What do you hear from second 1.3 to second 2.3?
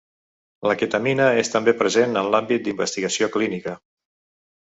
és també present